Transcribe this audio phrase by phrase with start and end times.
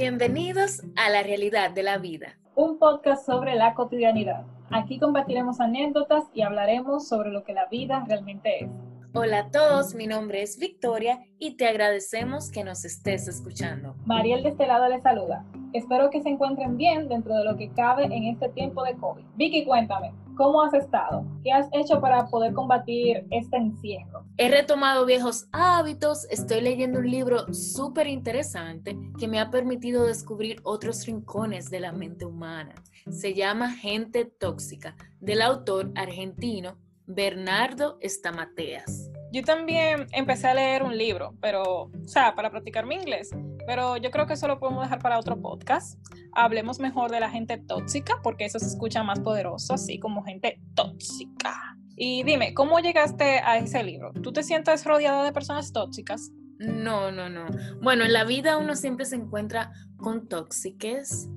[0.00, 2.38] Bienvenidos a la realidad de la vida.
[2.54, 4.46] Un podcast sobre la cotidianidad.
[4.70, 8.70] Aquí compartiremos anécdotas y hablaremos sobre lo que la vida realmente es.
[9.12, 13.94] Hola a todos, mi nombre es Victoria y te agradecemos que nos estés escuchando.
[14.06, 15.44] Mariel de este lado les saluda.
[15.72, 19.24] Espero que se encuentren bien dentro de lo que cabe en este tiempo de COVID.
[19.36, 21.24] Vicky, cuéntame, ¿cómo has estado?
[21.44, 24.24] ¿Qué has hecho para poder combatir este encierro?
[24.36, 30.60] He retomado viejos hábitos, estoy leyendo un libro súper interesante que me ha permitido descubrir
[30.64, 32.74] otros rincones de la mente humana.
[33.08, 39.09] Se llama Gente Tóxica, del autor argentino Bernardo Estamateas.
[39.32, 43.30] Yo también empecé a leer un libro, pero, o sea, para practicar mi inglés,
[43.66, 45.98] pero yo creo que eso lo podemos dejar para otro podcast.
[46.34, 50.60] Hablemos mejor de la gente tóxica, porque eso se escucha más poderoso, así como gente
[50.74, 51.76] tóxica.
[51.96, 54.12] Y dime, ¿cómo llegaste a ese libro?
[54.12, 56.32] ¿Tú te sientes rodeada de personas tóxicas?
[56.58, 57.46] No, no, no.
[57.80, 61.28] Bueno, en la vida uno siempre se encuentra con tóxiques,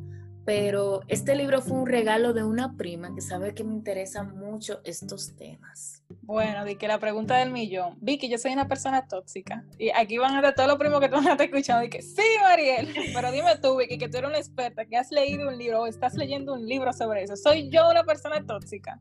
[0.45, 4.81] pero este libro fue un regalo de una prima que sabe que me interesan mucho
[4.83, 6.03] estos temas.
[6.21, 7.97] Bueno, di que la pregunta del millón.
[8.01, 9.65] Vicky, yo soy una persona tóxica.
[9.77, 11.83] Y aquí van a estar todos los primos que tú van a estar escuchando.
[11.85, 12.93] Y que sí, Mariel.
[13.13, 15.87] Pero dime tú, Vicky, que tú eres una experta, que has leído un libro o
[15.87, 17.35] estás leyendo un libro sobre eso.
[17.35, 18.99] ¿Soy yo una persona tóxica?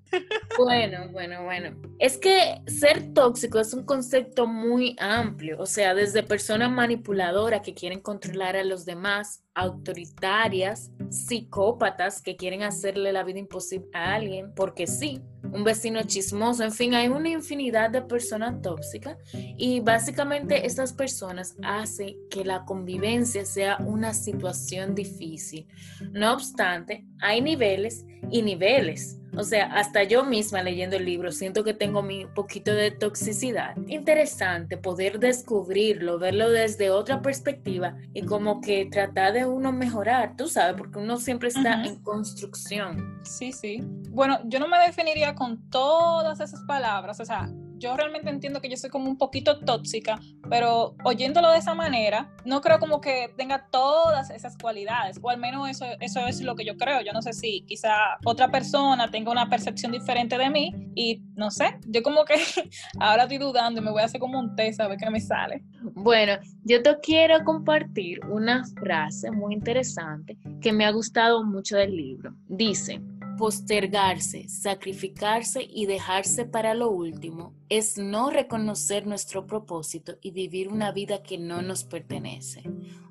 [0.59, 1.77] Bueno, bueno, bueno.
[1.98, 5.59] Es que ser tóxico es un concepto muy amplio.
[5.61, 12.62] O sea, desde personas manipuladoras que quieren controlar a los demás, autoritarias, psicópatas que quieren
[12.62, 15.20] hacerle la vida imposible a alguien, porque sí,
[15.52, 21.56] un vecino chismoso, en fin, hay una infinidad de personas tóxicas y básicamente estas personas
[21.62, 25.66] hacen que la convivencia sea una situación difícil.
[26.12, 29.18] No obstante, hay niveles y niveles.
[29.36, 33.77] O sea, hasta yo misma leyendo el libro siento que tengo mi poquito de toxicidad.
[33.86, 40.48] Interesante poder descubrirlo, verlo desde otra perspectiva y como que tratar de uno mejorar, tú
[40.48, 43.18] sabes, porque uno siempre está en construcción.
[43.23, 43.83] Sí, sí.
[44.11, 47.51] Bueno, yo no me definiría con todas esas palabras, o sea,
[47.83, 52.33] yo realmente entiendo que yo soy como un poquito tóxica, pero oyéndolo de esa manera,
[52.45, 56.55] no creo como que tenga todas esas cualidades, o al menos eso, eso es lo
[56.55, 57.01] que yo creo.
[57.03, 57.93] Yo no sé si quizá
[58.25, 62.35] otra persona tenga una percepción diferente de mí y no sé, yo como que
[63.01, 65.20] ahora estoy dudando y me voy a hacer como un test a ver qué me
[65.20, 65.64] sale.
[65.83, 71.97] Bueno, yo te quiero compartir una frase muy interesante que me ha gustado mucho del
[71.97, 72.33] libro.
[72.47, 73.01] Dice,
[73.42, 80.92] postergarse, sacrificarse y dejarse para lo último es no reconocer nuestro propósito y vivir una
[80.92, 82.63] vida que no nos pertenece.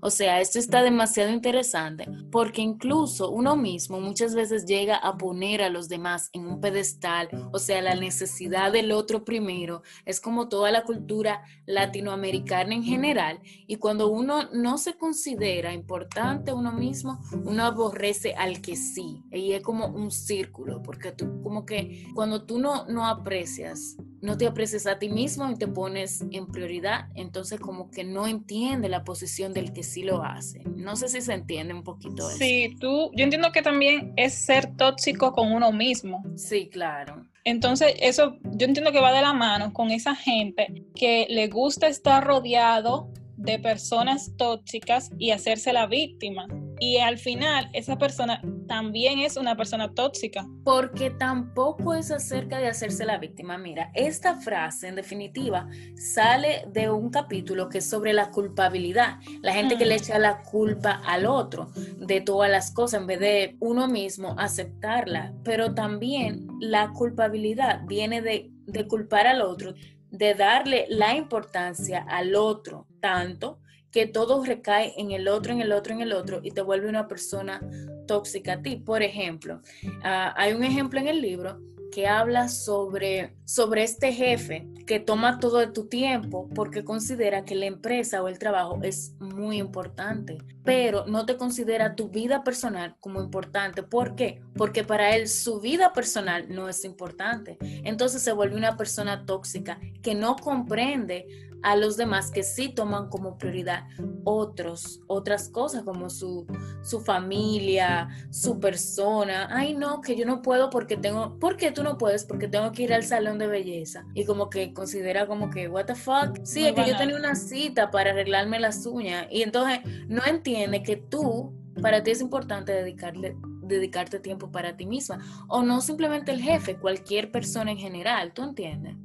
[0.02, 5.64] O sea, esto está demasiado interesante porque incluso uno mismo muchas veces llega a poner
[5.64, 10.48] a los demás en un pedestal, o sea, la necesidad del otro primero, es como
[10.48, 17.20] toda la cultura latinoamericana en general, y cuando uno no se considera importante uno mismo,
[17.44, 22.44] uno aborrece al que sí, y es como un círculo, porque tú como que cuando
[22.44, 27.10] tú no, no aprecias, no te aprecias a ti mismo y te pones en prioridad,
[27.16, 30.64] entonces como que no entiende la posición del que sí lo hace.
[30.76, 32.38] No sé si se entiende un poquito eso.
[32.38, 36.24] Sí, tú, yo entiendo que también es ser tóxico con uno mismo.
[36.36, 37.26] Sí, claro.
[37.44, 41.88] Entonces, eso yo entiendo que va de la mano con esa gente que le gusta
[41.88, 46.46] estar rodeado de personas tóxicas y hacerse la víctima.
[46.80, 50.48] Y al final, esa persona también es una persona tóxica.
[50.64, 53.58] Porque tampoco es acerca de hacerse la víctima.
[53.58, 55.68] Mira, esta frase en definitiva
[55.98, 59.20] sale de un capítulo que es sobre la culpabilidad.
[59.42, 61.68] La gente que le echa la culpa al otro
[61.98, 65.34] de todas las cosas en vez de uno mismo aceptarla.
[65.44, 69.74] Pero también la culpabilidad viene de, de culpar al otro,
[70.12, 73.60] de darle la importancia al otro tanto
[73.92, 76.90] que todo recae en el otro, en el otro, en el otro y te vuelve
[76.90, 77.62] una persona
[78.08, 78.78] tóxica a ti.
[78.78, 79.62] Por ejemplo,
[80.04, 81.60] ah, hay un ejemplo en el libro
[81.92, 87.54] que habla sobre, sobre este jefe que toma todo de tu tiempo porque considera que
[87.54, 92.96] la empresa o el trabajo es muy importante, pero no te considera tu vida personal
[93.00, 93.84] como importante.
[93.84, 94.42] ¿Por qué?
[94.56, 97.58] Porque para él su vida personal no es importante.
[97.62, 103.10] Entonces se vuelve una persona tóxica que no comprende a los demás que sí toman
[103.10, 103.88] como prioridad
[104.24, 106.46] otros, otras cosas como su,
[106.82, 109.48] su familia, su persona.
[109.52, 112.26] Ay, no, que yo no puedo porque tengo, ¿por qué tú no puedes?
[112.26, 114.06] Porque tengo que ir al salón de belleza.
[114.14, 116.40] Y como que considera como que, what the fuck?
[116.44, 119.28] Sí, es que yo tenía una cita para arreglarme las uñas.
[119.30, 123.36] Y entonces no entiende que tú, para ti es importante dedicarle
[123.72, 125.20] dedicarte tiempo para ti misma.
[125.48, 128.96] O no simplemente el jefe, cualquier persona en general, ¿tú entiendes?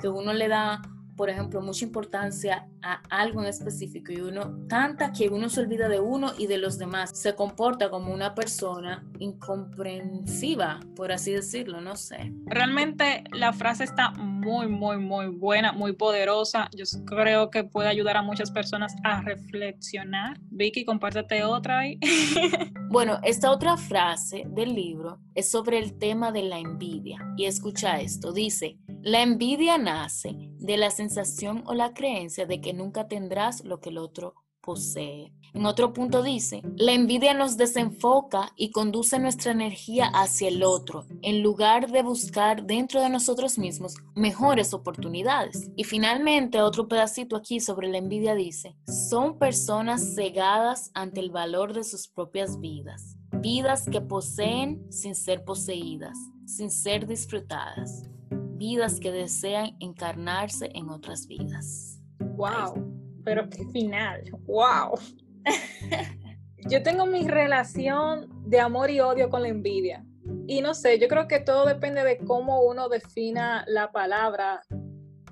[0.00, 0.80] Que uno le da
[1.16, 5.88] por ejemplo, mucha importancia a algo en específico y uno, tanta que uno se olvida
[5.88, 11.80] de uno y de los demás, se comporta como una persona incomprensiva, por así decirlo,
[11.80, 12.32] no sé.
[12.46, 16.68] Realmente la frase está muy, muy, muy buena, muy poderosa.
[16.74, 20.38] Yo creo que puede ayudar a muchas personas a reflexionar.
[20.50, 21.98] Vicky, compártete otra ahí.
[22.90, 27.18] bueno, esta otra frase del libro es sobre el tema de la envidia.
[27.36, 32.72] Y escucha esto, dice, la envidia nace de la sensación o la creencia de que
[32.72, 35.30] nunca tendrás lo que el otro posee.
[35.52, 41.06] En otro punto dice, la envidia nos desenfoca y conduce nuestra energía hacia el otro,
[41.20, 45.70] en lugar de buscar dentro de nosotros mismos mejores oportunidades.
[45.76, 51.74] Y finalmente, otro pedacito aquí sobre la envidia dice, son personas cegadas ante el valor
[51.74, 58.08] de sus propias vidas, vidas que poseen sin ser poseídas, sin ser disfrutadas
[58.56, 62.00] vidas que desean encarnarse en otras vidas.
[62.18, 63.22] ¡Wow!
[63.24, 64.98] Pero qué final, ¡wow!
[66.70, 70.04] yo tengo mi relación de amor y odio con la envidia.
[70.46, 74.62] Y no sé, yo creo que todo depende de cómo uno defina la palabra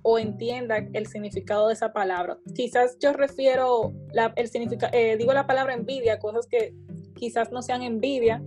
[0.02, 2.38] o entienda el significado de esa palabra.
[2.54, 3.92] Quizás yo refiero
[4.36, 6.74] el significado, eh, digo la palabra envidia, cosas que
[7.14, 8.42] quizás no sean envidia,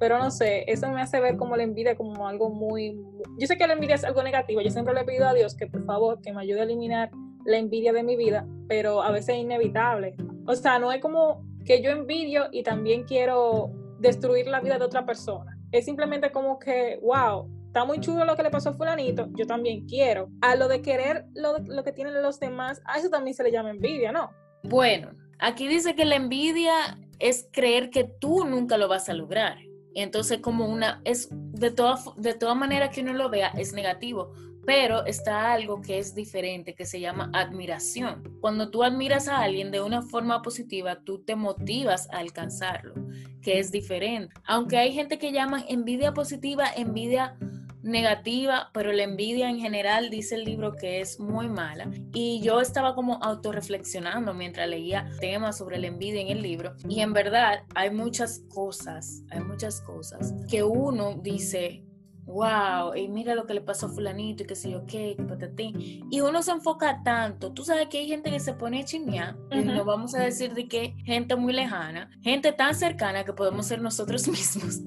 [0.00, 2.98] pero no sé, eso me hace ver como la envidia como algo muy...
[3.38, 5.54] Yo sé que la envidia es algo negativo, yo siempre le he pedido a Dios
[5.54, 7.10] que por favor que me ayude a eliminar
[7.44, 10.16] la envidia de mi vida, pero a veces es inevitable.
[10.46, 14.86] O sea, no es como que yo envidio y también quiero destruir la vida de
[14.86, 15.58] otra persona.
[15.70, 19.46] Es simplemente como que, wow, está muy chulo lo que le pasó a fulanito, yo
[19.46, 20.30] también quiero.
[20.40, 23.52] A lo de querer lo, lo que tienen los demás, a eso también se le
[23.52, 24.30] llama envidia, ¿no?
[24.62, 26.72] Bueno, aquí dice que la envidia
[27.18, 29.58] es creer que tú nunca lo vas a lograr.
[29.94, 34.32] Entonces, como una, es de toda, de toda manera que uno lo vea, es negativo,
[34.64, 38.38] pero está algo que es diferente, que se llama admiración.
[38.40, 42.94] Cuando tú admiras a alguien de una forma positiva, tú te motivas a alcanzarlo,
[43.42, 44.34] que es diferente.
[44.44, 47.36] Aunque hay gente que llama envidia positiva, envidia
[47.82, 51.90] negativa, pero la envidia en general dice el libro que es muy mala.
[52.12, 56.74] Y yo estaba como autorreflexionando mientras leía temas sobre la envidia en el libro.
[56.88, 61.84] Y en verdad hay muchas cosas, hay muchas cosas que uno dice,
[62.30, 65.24] wow, y mira lo que le pasó a fulanito y qué sé yo qué, qué
[65.24, 66.06] patatín.
[66.10, 67.52] Y uno se enfoca tanto.
[67.52, 70.54] Tú sabes que hay gente que se pone a chismear, y no vamos a decir
[70.54, 74.80] de que gente muy lejana, gente tan cercana que podemos ser nosotros mismos.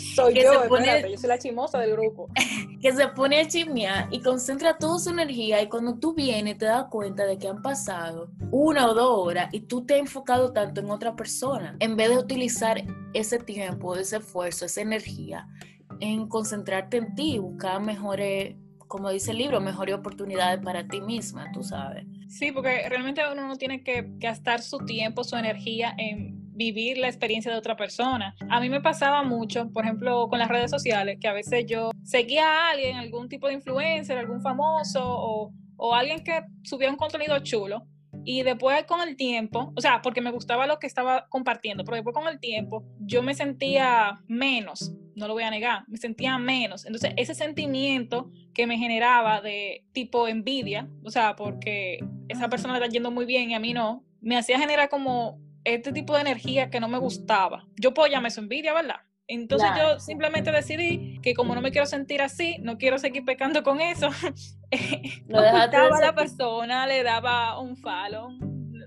[0.00, 2.28] Soy yo, yo soy la chimosa del grupo.
[2.80, 6.64] que se pone a chismear y concentra toda su energía y cuando tú vienes te
[6.64, 10.52] das cuenta de que han pasado una o dos horas y tú te has enfocado
[10.52, 12.82] tanto en otra persona en vez de utilizar
[13.12, 15.46] ese tiempo, ese esfuerzo, esa energía
[16.00, 21.50] en concentrarte en ti, buscar mejores, como dice el libro, mejores oportunidades para ti misma,
[21.52, 22.06] tú sabes.
[22.28, 27.08] Sí, porque realmente uno no tiene que gastar su tiempo, su energía en vivir la
[27.08, 28.34] experiencia de otra persona.
[28.50, 31.90] A mí me pasaba mucho, por ejemplo, con las redes sociales, que a veces yo
[32.04, 36.96] seguía a alguien, algún tipo de influencer, algún famoso o, o alguien que subía un
[36.96, 37.86] contenido chulo
[38.24, 41.94] y después con el tiempo, o sea, porque me gustaba lo que estaba compartiendo, pero
[41.94, 46.36] después con el tiempo yo me sentía menos, no lo voy a negar, me sentía
[46.36, 46.84] menos.
[46.84, 52.80] Entonces ese sentimiento que me generaba de tipo envidia, o sea, porque esa persona le
[52.80, 55.38] está yendo muy bien y a mí no, me hacía generar como
[55.74, 57.66] este tipo de energía que no me gustaba.
[57.76, 59.00] Yo puedo llamarme eso envidia, ¿verdad?
[59.26, 63.62] Entonces yo simplemente decidí que como no me quiero sentir así, no quiero seguir pecando
[63.62, 64.10] con eso,
[65.28, 68.30] no ocultaba a la persona, le daba un follow,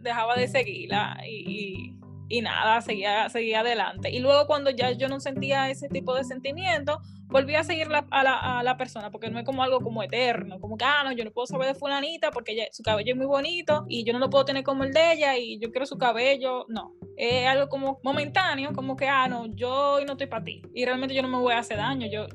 [0.01, 1.95] dejaba de seguirla y,
[2.29, 4.09] y, nada, seguía, seguía adelante.
[4.09, 8.23] Y luego cuando ya yo no sentía ese tipo de sentimiento, volví a seguir a,
[8.23, 11.11] la, a, la, persona, porque no es como algo como eterno, como que, ah, no,
[11.11, 14.19] yo no puedo saber de fulanita porque su cabello es muy bonito y yo no
[14.19, 16.93] lo puedo tener como el de ella y yo quiero su cabello, no.
[17.17, 20.85] Es algo como momentáneo, como que, ah, no, yo hoy no estoy para ti y
[20.85, 22.27] realmente yo no me voy a hacer daño, yo...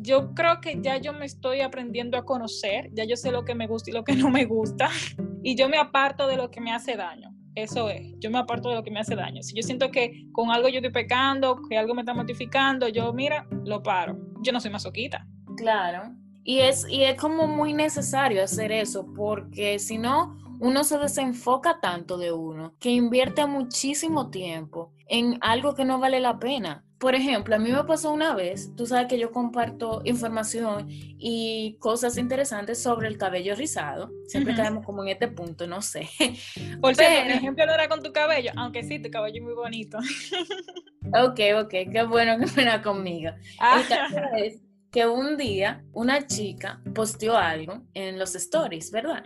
[0.00, 3.56] Yo creo que ya yo me estoy aprendiendo a conocer, ya yo sé lo que
[3.56, 4.88] me gusta y lo que no me gusta,
[5.42, 7.37] y yo me aparto de lo que me hace daño.
[7.62, 9.42] Eso es, yo me aparto de lo que me hace daño.
[9.42, 13.12] Si yo siento que con algo yo estoy pecando, que algo me está mortificando, yo,
[13.12, 14.16] mira, lo paro.
[14.42, 15.26] Yo no soy masoquita.
[15.56, 16.14] Claro.
[16.44, 21.80] Y es, y es como muy necesario hacer eso, porque si no, uno se desenfoca
[21.80, 27.14] tanto de uno, que invierte muchísimo tiempo en algo que no vale la pena por
[27.14, 32.18] ejemplo, a mí me pasó una vez, tú sabes que yo comparto información y cosas
[32.18, 34.10] interesantes sobre el cabello rizado.
[34.26, 36.08] Siempre caemos como en este punto, no sé.
[36.80, 39.98] Por cierto, ejemplo no era con tu cabello, aunque sí, tu cabello es muy bonito.
[41.06, 43.30] ok, ok, qué bueno que fuera conmigo.
[43.60, 43.80] Ah.
[43.80, 49.22] El caso es que un día una chica posteó algo en los stories, ¿verdad?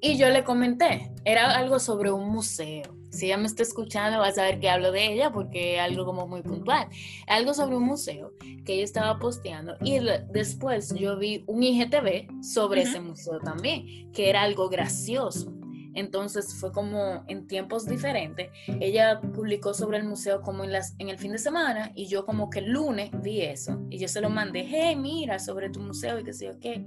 [0.00, 3.03] Y yo le comenté, era algo sobre un museo.
[3.14, 6.04] Si ella me está escuchando, va a saber que hablo de ella porque es algo
[6.04, 6.88] como muy puntual.
[7.26, 8.32] Algo sobre un museo
[8.64, 9.76] que ella estaba posteando.
[9.82, 10.00] Y
[10.32, 15.54] después yo vi un IGTV sobre ese museo también, que era algo gracioso.
[15.94, 18.50] Entonces fue como en tiempos diferentes.
[18.80, 22.26] Ella publicó sobre el museo como en, las, en el fin de semana y yo
[22.26, 23.80] como que el lunes vi eso.
[23.90, 26.84] Y yo se lo mandé, hey, mira sobre tu museo y qué sé yo qué.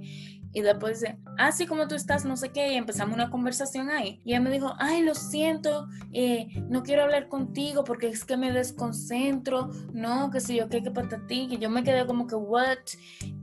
[0.52, 3.90] Y después dice, así ah, como tú estás, no sé qué, y empezamos una conversación
[3.90, 4.20] ahí.
[4.24, 8.36] Y ella me dijo, ay, lo siento, eh, no quiero hablar contigo porque es que
[8.36, 10.90] me desconcentro, no, que si yo qué, que
[11.28, 12.78] ti, que yo me quedé como que, what?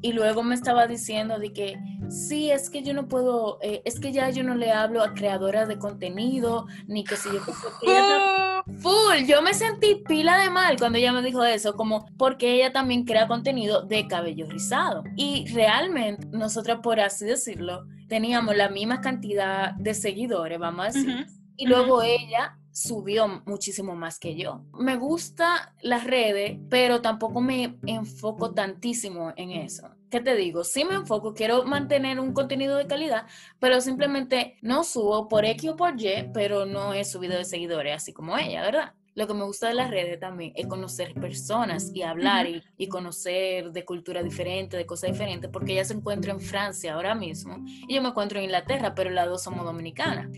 [0.01, 1.77] Y luego me estaba diciendo de que,
[2.09, 5.13] sí, es que yo no puedo, eh, es que ya yo no le hablo a
[5.13, 7.39] creadoras de contenido, ni que si yo...
[8.65, 12.73] Full, yo me sentí pila de mal cuando ella me dijo eso, como porque ella
[12.73, 15.03] también crea contenido de cabello rizado.
[15.15, 21.27] Y realmente, nosotras, por así decirlo, teníamos la misma cantidad de seguidores, vamos a decir.
[21.57, 24.61] Y luego ella subió muchísimo más que yo.
[24.77, 29.89] Me gusta las redes, pero tampoco me enfoco tantísimo en eso.
[30.09, 30.65] ¿Qué te digo?
[30.65, 33.27] Sí me enfoco, quiero mantener un contenido de calidad,
[33.59, 37.95] pero simplemente no subo por X o por Y, pero no he subido de seguidores,
[37.95, 38.93] así como ella, ¿verdad?
[39.15, 43.71] Lo que me gusta de las redes también es conocer personas y hablar y, conocer
[43.71, 47.95] de cultura diferente, de cosas diferentes, porque ella se encuentra en Francia ahora mismo y
[47.95, 50.29] yo me encuentro en Inglaterra, pero las dos somos dominicanas.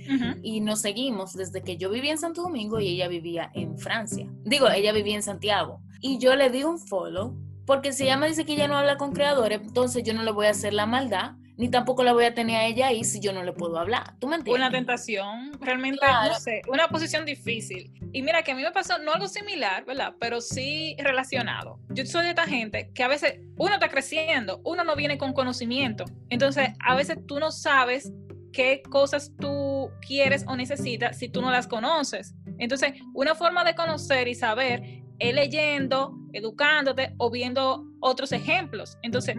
[0.43, 4.27] Y nos seguimos desde que yo vivía en Santo Domingo y ella vivía en Francia.
[4.43, 5.81] Digo, ella vivía en Santiago.
[5.99, 8.97] Y yo le di un follow, porque si ella me dice que ella no habla
[8.97, 12.25] con creadores, entonces yo no le voy a hacer la maldad ni tampoco la voy
[12.25, 14.13] a tener a ella ahí si yo no le puedo hablar.
[14.19, 14.61] ¿Tú me entiendes?
[14.61, 17.91] Una tentación, realmente, no sé, una posición difícil.
[18.13, 20.13] Y mira que a mí me pasó no algo similar, ¿verdad?
[20.19, 21.79] Pero sí relacionado.
[21.89, 25.33] Yo soy de esta gente que a veces uno está creciendo, uno no viene con
[25.33, 26.05] conocimiento.
[26.29, 28.11] Entonces, a veces tú no sabes
[28.53, 32.35] qué cosas tú quieres o necesitas si tú no las conoces.
[32.59, 38.97] Entonces, una forma de conocer y saber es leyendo, educándote o viendo otros ejemplos.
[39.01, 39.37] Entonces,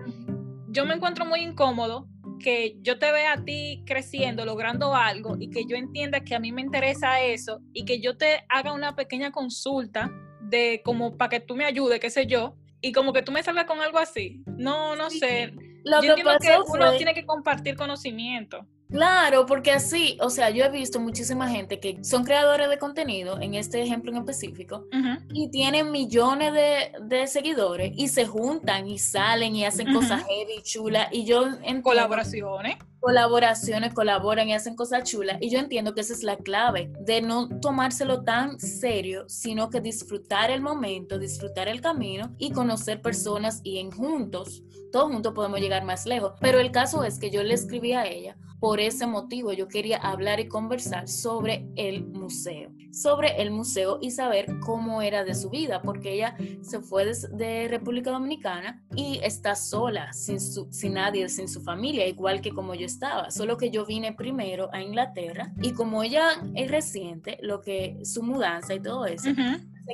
[0.78, 2.06] yo me encuentro muy incómodo
[2.38, 6.38] que yo te vea a ti creciendo, logrando algo y que yo entienda que a
[6.38, 10.08] mí me interesa eso y que yo te haga una pequeña consulta
[10.40, 13.42] de como para que tú me ayudes, qué sé yo, y como que tú me
[13.42, 14.40] salgas con algo así.
[14.46, 15.52] No, no sé.
[15.82, 18.64] Lo yo que entiendo que uno tiene que compartir conocimiento.
[18.90, 23.38] Claro, porque así, o sea, yo he visto muchísima gente que son creadores de contenido,
[23.38, 24.86] en este ejemplo en específico,
[25.30, 31.08] y tienen millones de, seguidores y se juntan y salen y hacen cosas heavy, chulas,
[31.12, 32.78] y yo en colaboraciones.
[33.00, 37.20] Colaboraciones, colaboran y hacen cosas chulas, y yo entiendo que esa es la clave, de
[37.20, 43.60] no tomárselo tan serio, sino que disfrutar el momento, disfrutar el camino y conocer personas
[43.62, 46.32] y en juntos, todos juntos podemos llegar más lejos.
[46.40, 49.98] Pero el caso es que yo le escribí a ella por ese motivo yo quería
[49.98, 55.50] hablar y conversar sobre el museo, sobre el museo y saber cómo era de su
[55.50, 61.48] vida, porque ella se fue de, República Dominicana y está sola, sin, sin nadie, sin
[61.48, 65.72] su familia, igual que como yo estaba, solo que yo vine primero a Inglaterra y
[65.72, 69.30] como ella es reciente, lo que su mudanza y todo eso,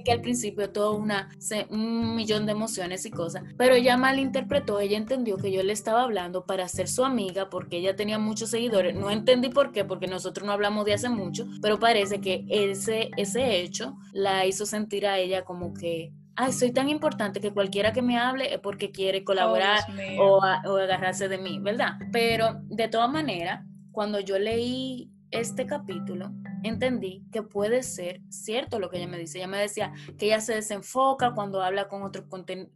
[0.02, 1.30] que al principio todo una,
[1.70, 6.02] un millón de emociones y cosas, pero ella malinterpretó, ella entendió que yo le estaba
[6.02, 10.06] hablando para ser su amiga porque ella tenía muchos seguidores, no entendí por qué, porque
[10.06, 15.06] nosotros no hablamos de hace mucho, pero parece que ese, ese hecho la hizo sentir
[15.06, 18.90] a ella como que ay, soy tan importante que cualquiera que me hable es porque
[18.90, 19.80] quiere colaborar
[20.18, 21.92] o, o, agarrarse de mí, ¿verdad?
[22.12, 28.88] Pero de todas maneras, cuando yo leí este capítulo, entendí que puede ser cierto lo
[28.88, 29.38] que ella me dice.
[29.38, 32.24] Ella me decía que ella se desenfoca cuando habla con otros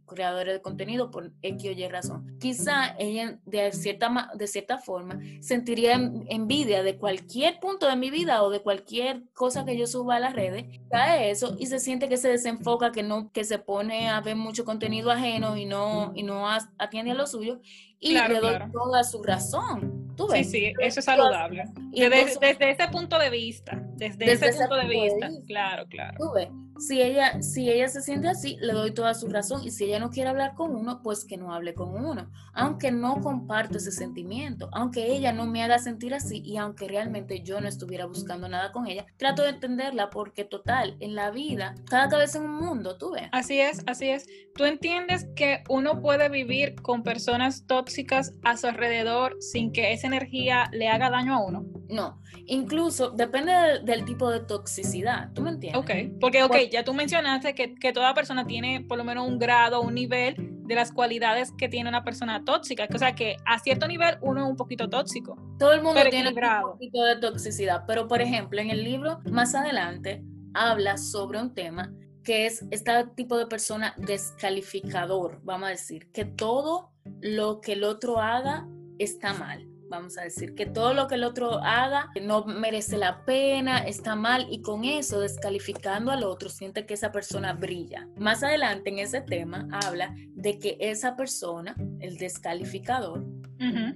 [0.05, 2.37] creadores de contenido por X o Y razón.
[2.39, 8.43] Quizá ella de cierta, de cierta forma sentiría envidia de cualquier punto de mi vida
[8.43, 12.09] o de cualquier cosa que yo suba a las redes, cae eso y se siente
[12.09, 16.11] que se desenfoca, que no que se pone a ver mucho contenido ajeno y no
[16.15, 16.47] y no
[16.77, 17.61] atiende a lo suyo
[17.99, 20.13] y le doy toda su razón.
[20.15, 20.51] ¿Tú ves?
[20.51, 21.63] Sí, sí, eso es saludable.
[21.93, 26.17] Y desde, ese punto de vista, desde, ese, punto, de vista, claro, claro.
[26.17, 29.63] Tú ves, si ella, si ella se siente así, le doy toda su razón.
[29.63, 32.29] Y si ella no quiere hablar con uno, pues que no hable con uno.
[32.53, 37.41] Aunque no comparto ese sentimiento, aunque ella no me haga sentir así y aunque realmente
[37.41, 41.75] yo no estuviera buscando nada con ella, trato de entenderla porque total, en la vida,
[41.89, 43.29] cada cabeza en un mundo, tú ves.
[43.31, 44.27] Así es, así es.
[44.55, 50.07] Tú entiendes que uno puede vivir con personas tóxicas a su alrededor sin que esa
[50.07, 51.65] energía le haga daño a uno.
[51.89, 53.51] No, incluso depende
[53.83, 55.81] del, tipo de toxicidad, ¿tú me entiendes?
[55.81, 59.39] Ok, porque ok, ya tú mencionaste que, que, toda persona tiene por lo menos un
[59.39, 60.35] grado, un nivel
[60.69, 62.87] de las cualidades que tiene una persona tóxica.
[62.93, 65.35] O sea, que a cierto nivel uno es un poquito tóxico.
[65.57, 69.55] Todo el mundo tiene un poquito de toxicidad, pero por ejemplo, en el libro más
[69.55, 71.91] adelante habla sobre un tema
[72.23, 77.83] que es este tipo de persona descalificador, vamos a decir, que todo lo que el
[77.83, 78.67] otro haga
[78.99, 83.25] está mal vamos a decir, que todo lo que el otro haga no merece la
[83.25, 88.07] pena, está mal y con eso descalificando al otro siente que esa persona brilla.
[88.17, 93.25] Más adelante en ese tema habla de que esa persona, el descalificador,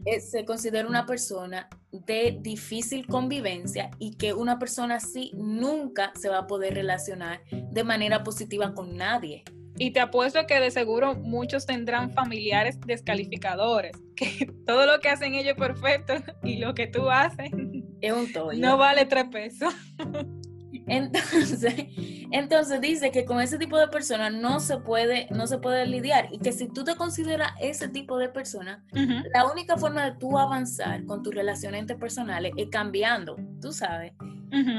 [0.05, 6.27] eh, se considera una persona de difícil convivencia y que una persona así nunca se
[6.27, 9.45] va a poder relacionar de manera positiva con nadie.
[9.83, 15.33] Y te apuesto que de seguro muchos tendrán familiares descalificadores, que todo lo que hacen
[15.33, 17.51] ellos es perfecto y lo que tú haces
[17.99, 18.57] es un toyo.
[18.61, 19.73] No vale tres pesos.
[20.87, 21.75] Entonces,
[22.31, 26.27] entonces dice que con ese tipo de personas no se puede, no se puede lidiar
[26.31, 28.83] y que si tú te consideras ese tipo de persona,
[29.33, 34.13] la única forma de tú avanzar con tus relaciones interpersonales es cambiando, tú sabes.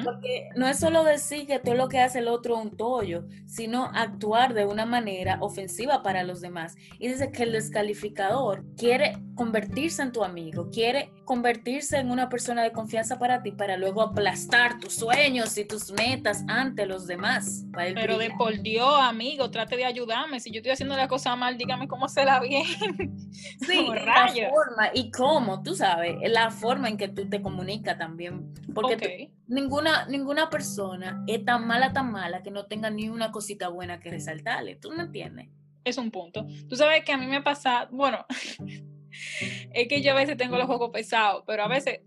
[0.04, 3.24] Porque no es solo decir que todo lo que hace el otro es un tollo,
[3.46, 6.76] sino actuar de una manera ofensiva para los demás.
[6.98, 12.62] Y dice que el descalificador quiere convertirse en tu amigo, quiere convertirse en una persona
[12.62, 17.64] de confianza para ti para luego aplastar tus sueños y tus metas ante los demás.
[17.72, 20.38] Pero de por Dios, amigo, trate de ayudarme.
[20.38, 22.64] Si yo estoy haciendo la cosa mal, dígame cómo se la bien.
[23.34, 28.52] Sí, la forma y cómo, tú sabes, la forma en que tú te comunicas también.
[28.72, 33.68] Porque ninguna, ninguna persona es tan mala, tan mala que no tenga ni una cosita
[33.68, 34.76] buena que resaltarle.
[34.76, 35.48] ¿Tú me entiendes?
[35.84, 36.46] Es un punto.
[36.68, 38.24] Tú sabes que a mí me pasa, bueno,
[39.72, 42.00] es que yo a veces tengo los ojos pesados, pero a veces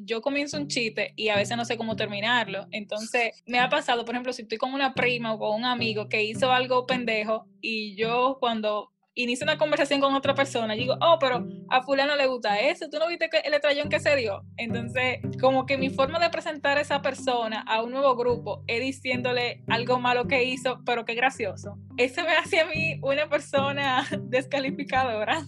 [0.00, 2.66] yo comienzo un chiste y a veces no sé cómo terminarlo.
[2.70, 6.08] Entonces, me ha pasado, por ejemplo, si estoy con una prima o con un amigo
[6.08, 11.18] que hizo algo pendejo y yo cuando inicio una conversación con otra persona, digo, oh,
[11.20, 14.42] pero a fulano le gusta eso, ¿tú no viste el estrellón que se dio?
[14.56, 18.80] Entonces, como que mi forma de presentar a esa persona a un nuevo grupo es
[18.80, 21.78] diciéndole algo malo que hizo, pero qué gracioso.
[21.96, 25.44] Eso me hace a mí una persona descalificadora.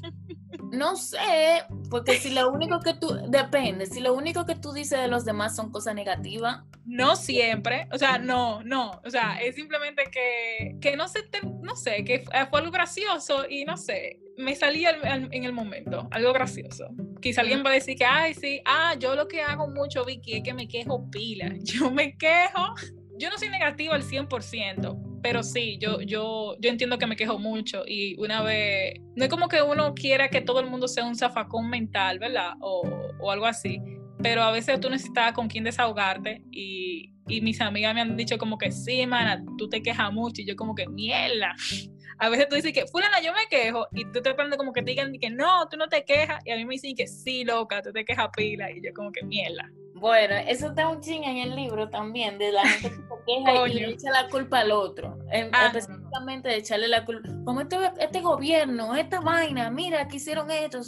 [0.72, 5.00] No sé, porque si lo único que tú, depende, si lo único que tú dices
[5.00, 6.64] de los demás son cosas negativas.
[6.86, 11.24] No siempre, o sea, no, no, o sea, es simplemente que, que no sé,
[11.60, 14.96] no sé, que fue algo gracioso y no sé, me salía
[15.32, 16.88] en el momento, algo gracioso.
[17.20, 20.34] Quizá alguien va a decir que, ay, sí, ah, yo lo que hago mucho, Vicky,
[20.34, 21.52] es que me quejo pila.
[21.64, 22.74] Yo me quejo,
[23.18, 27.38] yo no soy negativa al 100%, pero sí, yo, yo, yo entiendo que me quejo
[27.38, 31.04] mucho y una vez, no es como que uno quiera que todo el mundo sea
[31.04, 32.52] un zafacón mental, ¿verdad?
[32.60, 32.82] O,
[33.18, 33.80] o algo así,
[34.26, 38.38] pero a veces tú necesitas con quien desahogarte y, y mis amigas me han dicho
[38.38, 41.54] como que sí, mana, tú te quejas mucho y yo como que mierda.
[42.18, 44.82] A veces tú dices que, fulana, yo me quejo y tú te prendes como que
[44.82, 47.44] te digan que no, tú no te quejas y a mí me dicen que sí,
[47.44, 49.70] loca, tú te quejas pila y yo como que mierda.
[49.98, 53.68] Bueno, eso está un ching en el libro también, de la gente que se queja
[53.68, 55.18] y le echa la culpa al otro.
[55.52, 57.28] Ah, específicamente de echarle la culpa.
[57.44, 60.80] Como este, este gobierno, esta vaina, mira que hicieron esto.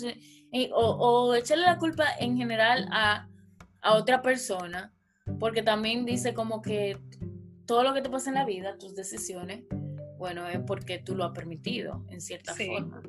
[0.73, 3.29] o, o, echarle la culpa en general a,
[3.81, 4.93] a otra persona,
[5.41, 6.99] porque también dice como que
[7.67, 9.65] todo lo que te pasa en la vida, tus decisiones,
[10.19, 13.03] bueno, es porque tú lo has permitido, en cierta forma.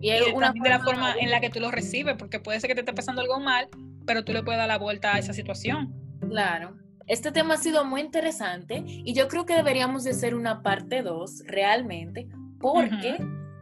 [0.00, 2.68] Y es una de la forma en la que tú lo recibes, porque puede ser
[2.68, 3.68] que te esté pasando algo mal,
[4.06, 5.94] pero tú le puedes dar la vuelta a esa situación.
[6.28, 6.76] Claro.
[7.06, 11.02] Este tema ha sido muy interesante y yo creo que deberíamos de hacer una parte
[11.02, 12.28] 2 realmente,
[12.60, 13.18] porque...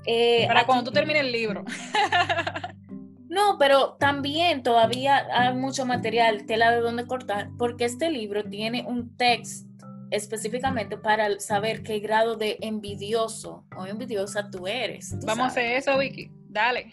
[0.06, 1.64] Eh, Para cuando tú termines el libro.
[3.28, 8.84] no, pero también todavía hay mucho material, tela de dónde cortar, porque este libro tiene
[8.86, 9.74] un texto
[10.10, 15.14] específicamente para saber qué grado de envidioso o envidiosa tú eres.
[15.24, 16.30] Vamos a hacer eso, Vicky.
[16.48, 16.92] Dale.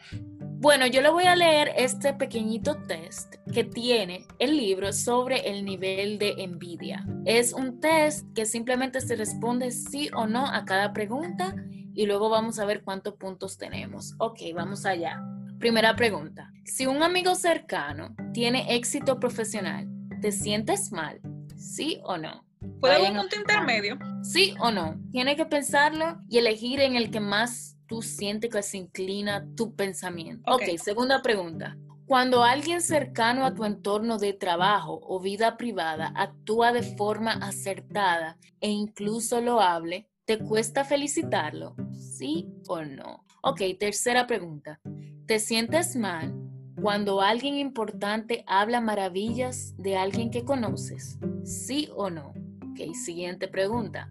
[0.62, 5.66] Bueno, yo le voy a leer este pequeñito test que tiene el libro sobre el
[5.66, 7.04] nivel de envidia.
[7.26, 11.56] Es un test que simplemente se responde sí o no a cada pregunta
[11.96, 14.14] y luego vamos a ver cuántos puntos tenemos.
[14.20, 15.20] Ok, vamos allá.
[15.58, 16.52] Primera pregunta.
[16.64, 19.88] Si un amigo cercano tiene éxito profesional,
[20.22, 21.22] ¿te sientes mal?
[21.58, 22.46] ¿Sí o no?
[22.80, 23.98] ¿Puede haber un punto intermedio?
[24.22, 25.02] Sí o no.
[25.12, 29.76] Tiene que pensarlo y elegir en el que más tú sientes que se inclina tu
[29.76, 30.50] pensamiento.
[30.50, 31.78] Ok, segunda pregunta.
[32.06, 38.38] Cuando alguien cercano a tu entorno de trabajo o vida privada actúa de forma acertada
[38.62, 41.76] e incluso loable, ¿te cuesta felicitarlo?
[41.92, 43.26] ¿Sí o no?
[43.44, 44.80] Ok, tercera pregunta.
[45.26, 46.34] ¿Te sientes mal
[46.82, 51.20] cuando alguien importante habla maravillas de alguien que conoces?
[51.44, 52.30] ¿Sí o no?
[52.72, 54.10] Ok, siguiente pregunta.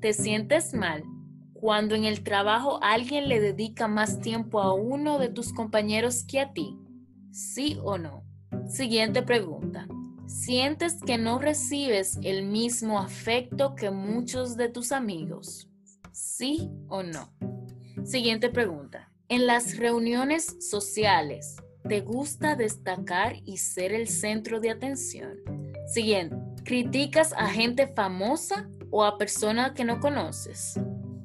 [0.00, 1.04] ¿Te sientes mal
[1.60, 6.40] cuando en el trabajo alguien le dedica más tiempo a uno de tus compañeros que
[6.40, 6.78] a ti?
[7.32, 8.24] ¿Sí o no?
[8.68, 9.88] Siguiente pregunta.
[10.26, 15.68] ¿Sientes que no recibes el mismo afecto que muchos de tus amigos?
[16.12, 17.32] ¿Sí o no?
[18.04, 19.10] Siguiente pregunta.
[19.28, 21.56] En las reuniones sociales,
[21.88, 25.38] ¿te gusta destacar y ser el centro de atención?
[25.86, 26.36] Siguiente.
[26.64, 30.78] ¿Criticas a gente famosa o a personas que no conoces?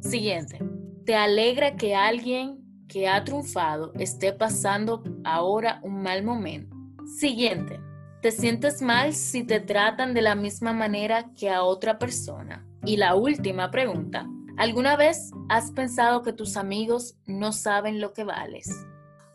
[0.03, 0.59] Siguiente.
[1.05, 6.75] ¿Te alegra que alguien que ha triunfado esté pasando ahora un mal momento?
[7.17, 7.79] Siguiente.
[8.21, 12.67] ¿Te sientes mal si te tratan de la misma manera que a otra persona?
[12.85, 14.27] Y la última pregunta.
[14.57, 18.69] ¿Alguna vez has pensado que tus amigos no saben lo que vales?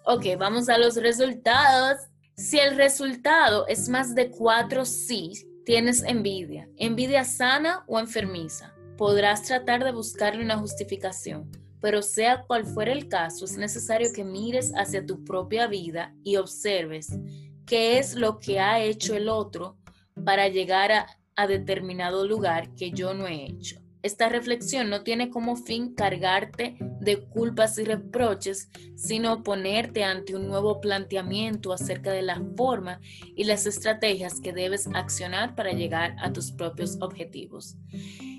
[0.04, 1.98] Ok, vamos a los resultados.
[2.36, 5.32] Si el resultado es más de cuatro sí,
[5.64, 6.68] tienes envidia.
[6.76, 13.08] Envidia sana o enfermiza podrás tratar de buscarle una justificación, pero sea cual fuera el
[13.08, 17.16] caso, es necesario que mires hacia tu propia vida y observes
[17.64, 19.78] qué es lo que ha hecho el otro
[20.24, 23.80] para llegar a, determinado lugar que yo no he hecho.
[24.02, 30.48] Esta reflexión no tiene como fin cargarte de culpas y reproches, sino ponerte ante un
[30.48, 33.00] nuevo planteamiento acerca de la forma
[33.36, 37.76] y las estrategias que debes accionar para llegar a tus propios objetivos.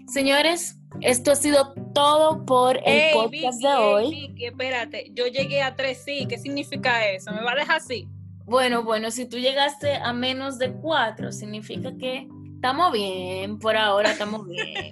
[0.10, 4.10] Señores, esto ha sido todo por el podcast de hoy.
[4.10, 7.32] Vicky, espérate, yo llegué a tres sí, ¿qué significa eso?
[7.32, 8.08] ¿Me va a dejar así?
[8.45, 14.12] Bueno, bueno, si tú llegaste a menos de cuatro, significa que estamos bien, por ahora
[14.12, 14.89] estamos bien.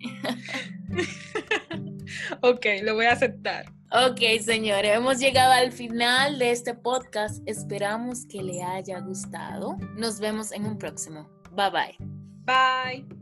[2.42, 3.72] ok, lo voy a aceptar.
[3.92, 7.40] Ok, señores, hemos llegado al final de este podcast.
[7.46, 9.76] Esperamos que le haya gustado.
[9.96, 11.28] Nos vemos en un próximo.
[11.52, 11.96] Bye bye.
[12.44, 13.19] Bye.